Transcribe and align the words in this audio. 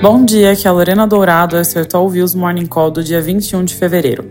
Bom 0.00 0.24
dia, 0.24 0.52
aqui 0.52 0.64
é 0.64 0.70
a 0.70 0.72
Lorena 0.72 1.08
Dourado, 1.08 1.56
esse 1.58 1.76
é 1.76 1.98
o 1.98 2.08
Views 2.08 2.32
Morning 2.32 2.66
Call 2.66 2.88
do 2.88 3.02
dia 3.02 3.20
21 3.20 3.64
de 3.64 3.74
fevereiro. 3.74 4.30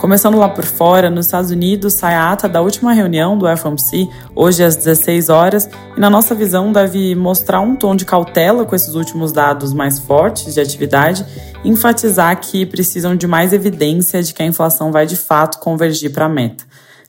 Começando 0.00 0.38
lá 0.38 0.48
por 0.48 0.64
fora, 0.64 1.10
nos 1.10 1.26
Estados 1.26 1.50
Unidos 1.50 1.92
sai 1.92 2.14
a 2.14 2.32
ata 2.32 2.48
da 2.48 2.62
última 2.62 2.94
reunião 2.94 3.36
do 3.36 3.46
FOMC, 3.54 4.08
hoje 4.34 4.64
às 4.64 4.74
16 4.74 5.28
horas, 5.28 5.68
e 5.94 6.00
na 6.00 6.08
nossa 6.08 6.34
visão 6.34 6.72
deve 6.72 7.14
mostrar 7.14 7.60
um 7.60 7.76
tom 7.76 7.94
de 7.94 8.06
cautela 8.06 8.64
com 8.64 8.74
esses 8.74 8.94
últimos 8.94 9.32
dados 9.32 9.74
mais 9.74 9.98
fortes 9.98 10.54
de 10.54 10.60
atividade 10.60 11.26
e 11.62 11.68
enfatizar 11.68 12.40
que 12.40 12.64
precisam 12.64 13.14
de 13.14 13.26
mais 13.26 13.52
evidência 13.52 14.22
de 14.22 14.32
que 14.32 14.42
a 14.42 14.46
inflação 14.46 14.90
vai 14.90 15.04
de 15.04 15.16
fato 15.16 15.58
convergir 15.58 16.10
para 16.10 16.24
a 16.24 16.28
meta. 16.28 16.64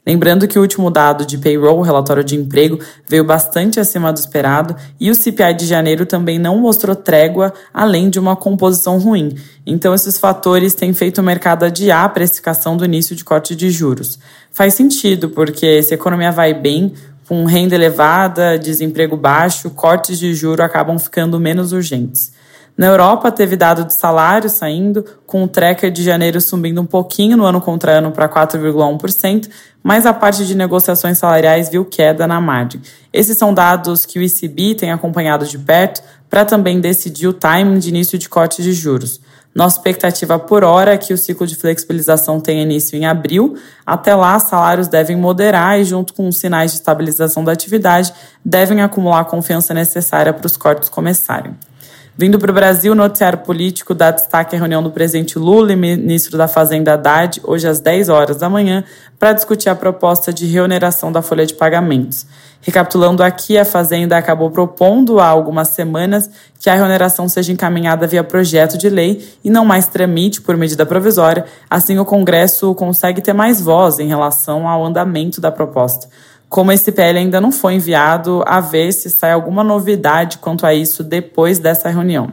Lembrando 0.06 0.48
que 0.48 0.60
o 0.60 0.62
último 0.62 0.92
dado 0.92 1.26
de 1.26 1.38
payroll, 1.38 1.82
relatório 1.82 2.24
de 2.24 2.36
emprego, 2.36 2.78
veio 3.08 3.24
bastante 3.24 3.80
acima 3.80 4.12
do 4.12 4.18
esperado 4.18 4.76
e 5.00 5.10
o 5.10 5.16
CPI 5.16 5.54
de 5.54 5.66
janeiro 5.66 6.06
também 6.06 6.38
não 6.38 6.58
mostrou 6.58 6.94
trégua, 6.94 7.54
além 7.74 8.10
de 8.10 8.20
uma 8.20 8.36
composição 8.36 8.98
ruim. 8.98 9.36
Então, 9.66 9.94
esses 9.94 10.18
fatores 10.18 10.74
têm 10.74 10.94
feito 10.94 11.20
o 11.20 11.24
mercado 11.24 11.64
adiar 11.64 12.04
a 12.04 12.10
precificação 12.10 12.76
do 12.76 12.84
início 12.84 13.16
de 13.16 13.24
corte 13.24 13.56
de 13.56 13.72
juros. 13.72 14.20
Faz 14.52 14.74
sentido, 14.74 15.30
porque 15.30 15.82
se 15.82 15.94
a 15.94 15.96
economia 15.96 16.34
vai 16.34 16.54
bem, 16.54 16.94
com 17.26 17.46
renda 17.46 17.74
elevada, 17.74 18.60
desemprego 18.60 19.16
baixo, 19.16 19.70
cortes 19.70 20.20
de 20.20 20.34
juro 20.34 20.62
acabam 20.62 21.00
ficando 21.00 21.40
menos 21.40 21.72
urgentes. 21.72 22.34
Na 22.76 22.88
Europa, 22.88 23.32
teve 23.32 23.56
dado 23.56 23.86
de 23.86 23.94
salário 23.94 24.50
saindo, 24.50 25.06
com 25.28 25.44
o 25.44 25.48
tracker 25.48 25.92
de 25.92 26.04
janeiro 26.04 26.42
subindo 26.42 26.82
um 26.82 26.86
pouquinho 26.86 27.38
no 27.38 27.46
ano 27.46 27.62
contra 27.62 27.92
ano 28.00 28.12
para 28.12 28.28
4,1%, 28.28 29.48
mas 29.84 30.08
a 30.08 30.14
parte 30.14 30.44
de 30.46 30.56
negociações 30.56 31.20
salariais 31.20 31.70
viu 31.70 31.86
queda 31.86 32.26
na 32.26 32.42
margem. 32.42 32.82
Esses 33.12 33.38
são 33.38 33.54
dados 33.54 34.08
que 34.08 34.18
o 34.18 34.24
ECB 34.24 34.74
tem 34.74 34.92
acompanhado 34.92 35.46
de 35.46 35.60
perto 35.60 36.02
para 36.28 36.44
também 36.46 36.82
decidir 36.82 37.28
o 37.28 37.34
timing 37.34 37.78
de 37.78 37.90
início 37.90 38.18
de 38.18 38.28
corte 38.28 38.64
de 38.64 38.74
juros. 38.74 39.22
Nossa 39.54 39.78
expectativa 39.78 40.40
por 40.40 40.64
hora 40.64 40.94
é 40.94 40.98
que 40.98 41.14
o 41.14 41.18
ciclo 41.18 41.46
de 41.46 41.56
flexibilização 41.56 42.40
tenha 42.40 42.64
início 42.64 42.98
em 42.98 43.06
abril. 43.06 43.56
Até 43.86 44.16
lá, 44.16 44.40
salários 44.40 44.88
devem 44.88 45.16
moderar 45.16 45.80
e, 45.80 45.84
junto 45.84 46.12
com 46.12 46.28
os 46.28 46.38
sinais 46.38 46.72
de 46.72 46.78
estabilização 46.78 47.44
da 47.44 47.52
atividade, 47.52 48.12
devem 48.44 48.82
acumular 48.82 49.20
a 49.20 49.26
confiança 49.26 49.72
necessária 49.76 50.34
para 50.34 50.48
os 50.48 50.58
cortes 50.58 50.90
começarem. 50.90 51.54
Vindo 52.16 52.38
para 52.38 52.52
o 52.52 52.54
Brasil, 52.54 52.92
o 52.92 52.96
noticiário 52.96 53.40
político 53.40 53.92
dá 53.96 54.12
destaque 54.12 54.56
à 54.56 54.60
reunião 54.60 54.84
do 54.84 54.92
presidente 54.92 55.40
Lula 55.40 55.74
e 55.74 55.76
ministro 55.76 56.38
da 56.38 56.48
Fazenda 56.48 56.94
Haddad, 56.94 57.42
hoje 57.44 57.68
às 57.68 57.80
10 57.80 58.08
horas 58.10 58.38
da 58.38 58.48
manhã, 58.48 58.84
para 59.18 59.34
discutir 59.34 59.68
a 59.68 59.74
proposta 59.74 60.32
de 60.32 60.46
reoneração 60.46 61.12
da 61.12 61.24
folha 61.24 61.44
de 61.44 61.56
pagamentos. 61.56 62.28
Recapitulando 62.62 63.24
aqui, 63.24 63.58
a 63.58 63.66
Fazenda 63.66 64.16
acabou 64.16 64.52
propondo 64.52 65.20
há 65.20 65.26
algumas 65.26 65.70
semanas 65.70 66.30
que 66.60 66.70
a 66.70 66.76
reoneração 66.76 67.28
seja 67.28 67.52
encaminhada 67.52 68.06
via 68.06 68.24
projeto 68.24 68.78
de 68.78 68.90
lei 68.90 69.28
e 69.44 69.50
não 69.50 69.66
mais 69.66 69.88
tramite 69.88 70.40
por 70.40 70.56
medida 70.56 70.86
provisória, 70.86 71.46
assim 71.68 71.98
o 71.98 72.06
Congresso 72.06 72.76
consegue 72.76 73.22
ter 73.22 73.34
mais 73.34 73.60
voz 73.60 73.98
em 73.98 74.08
relação 74.08 74.68
ao 74.68 74.86
andamento 74.86 75.42
da 75.42 75.52
proposta 75.52 76.08
como 76.54 76.72
esse 76.72 76.92
PL 76.92 77.18
ainda 77.18 77.42
não 77.42 77.52
foi 77.52 77.74
enviado, 77.74 78.44
a 78.46 78.62
ver 78.62 78.92
se 78.92 79.10
sai 79.10 79.32
alguma 79.32 79.64
novidade 79.64 80.38
quanto 80.38 80.68
a 80.68 80.72
isso 80.72 81.04
depois 81.04 81.58
dessa 81.58 81.90
reunião. 81.90 82.32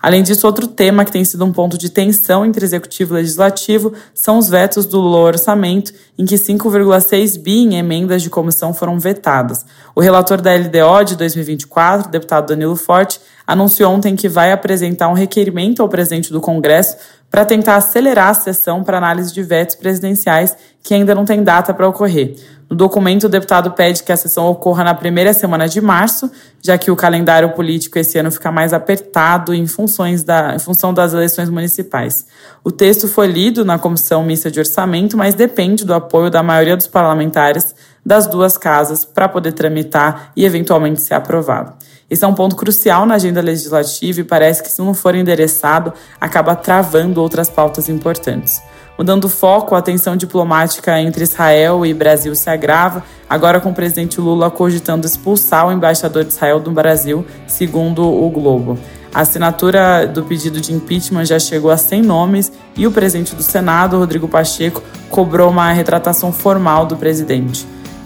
Além 0.00 0.20
disso, 0.24 0.48
outro 0.48 0.66
tema 0.66 1.04
que 1.04 1.12
tem 1.12 1.24
sido 1.24 1.44
um 1.44 1.52
ponto 1.52 1.78
de 1.78 1.88
tensão 1.88 2.44
entre 2.44 2.64
executivo 2.64 3.14
e 3.14 3.18
legislativo 3.18 3.92
são 4.12 4.36
os 4.36 4.48
vetos 4.48 4.84
do 4.84 4.98
Lula 4.98 5.20
orçamento, 5.20 5.92
em 6.18 6.24
que 6.24 6.34
5,6 6.34 7.40
bi 7.40 7.58
em 7.58 7.76
emendas 7.76 8.20
de 8.20 8.28
comissão 8.28 8.74
foram 8.74 8.98
vetadas. 8.98 9.64
O 9.94 10.00
relator 10.00 10.40
da 10.40 10.52
LDO 10.52 11.04
de 11.06 11.14
2024, 11.14 12.08
o 12.08 12.10
deputado 12.10 12.48
Danilo 12.48 12.74
Forte, 12.74 13.20
anunciou 13.46 13.92
ontem 13.92 14.16
que 14.16 14.28
vai 14.28 14.50
apresentar 14.50 15.08
um 15.08 15.14
requerimento 15.14 15.82
ao 15.82 15.88
presidente 15.88 16.32
do 16.32 16.40
Congresso 16.40 16.96
para 17.32 17.46
tentar 17.46 17.76
acelerar 17.76 18.28
a 18.28 18.34
sessão 18.34 18.84
para 18.84 18.98
análise 18.98 19.32
de 19.32 19.42
vetos 19.42 19.74
presidenciais 19.74 20.54
que 20.82 20.92
ainda 20.92 21.14
não 21.14 21.24
tem 21.24 21.42
data 21.42 21.72
para 21.72 21.88
ocorrer. 21.88 22.36
No 22.68 22.76
documento, 22.76 23.24
o 23.24 23.28
deputado 23.28 23.70
pede 23.70 24.02
que 24.02 24.12
a 24.12 24.16
sessão 24.16 24.46
ocorra 24.46 24.84
na 24.84 24.94
primeira 24.94 25.32
semana 25.32 25.66
de 25.66 25.80
março, 25.80 26.30
já 26.60 26.76
que 26.76 26.90
o 26.90 26.96
calendário 26.96 27.50
político 27.52 27.98
esse 27.98 28.18
ano 28.18 28.30
fica 28.30 28.52
mais 28.52 28.74
apertado 28.74 29.54
em, 29.54 29.66
funções 29.66 30.22
da, 30.22 30.54
em 30.54 30.58
função 30.58 30.92
das 30.92 31.14
eleições 31.14 31.48
municipais. 31.48 32.26
O 32.62 32.70
texto 32.70 33.08
foi 33.08 33.28
lido 33.28 33.64
na 33.64 33.78
Comissão 33.78 34.22
Mista 34.22 34.50
de 34.50 34.58
Orçamento, 34.58 35.16
mas 35.16 35.34
depende 35.34 35.86
do 35.86 35.94
apoio 35.94 36.30
da 36.30 36.42
maioria 36.42 36.76
dos 36.76 36.86
parlamentares 36.86 37.74
das 38.04 38.26
duas 38.26 38.56
casas 38.56 39.04
para 39.04 39.28
poder 39.28 39.52
tramitar 39.52 40.32
e 40.36 40.44
eventualmente 40.44 41.00
ser 41.00 41.14
aprovado. 41.14 41.72
Esse 42.10 42.24
é 42.24 42.28
um 42.28 42.34
ponto 42.34 42.56
crucial 42.56 43.06
na 43.06 43.14
agenda 43.14 43.40
legislativa 43.40 44.20
e 44.20 44.24
parece 44.24 44.62
que, 44.62 44.70
se 44.70 44.82
não 44.82 44.92
for 44.92 45.14
endereçado, 45.14 45.94
acaba 46.20 46.54
travando 46.54 47.22
outras 47.22 47.48
pautas 47.48 47.88
importantes. 47.88 48.60
Mudando 48.98 49.24
o 49.24 49.28
foco, 49.30 49.74
a 49.74 49.80
tensão 49.80 50.16
diplomática 50.16 51.00
entre 51.00 51.22
Israel 51.22 51.86
e 51.86 51.94
Brasil 51.94 52.34
se 52.34 52.50
agrava, 52.50 53.02
agora 53.28 53.60
com 53.60 53.70
o 53.70 53.74
presidente 53.74 54.20
Lula 54.20 54.50
cogitando 54.50 55.06
expulsar 55.06 55.66
o 55.66 55.72
embaixador 55.72 56.24
de 56.24 56.32
Israel 56.32 56.60
do 56.60 56.70
Brasil, 56.70 57.24
segundo 57.46 58.04
o 58.04 58.28
Globo. 58.28 58.78
A 59.14 59.20
assinatura 59.20 60.06
do 60.06 60.22
pedido 60.22 60.60
de 60.60 60.72
impeachment 60.72 61.24
já 61.24 61.38
chegou 61.38 61.70
a 61.70 61.76
100 61.76 62.02
nomes 62.02 62.52
e 62.76 62.86
o 62.86 62.92
presidente 62.92 63.34
do 63.34 63.42
Senado, 63.42 63.98
Rodrigo 63.98 64.28
Pacheco, 64.28 64.82
cobrou 65.08 65.50
uma 65.50 65.72
retratação 65.72 66.32
formal 66.32 66.84
do 66.84 66.96
presidente. 66.96 67.66